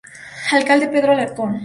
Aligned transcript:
Alcalde 0.55 0.87
Pedro 0.93 1.11
Alarcón, 1.11 1.49
av. 1.53 1.59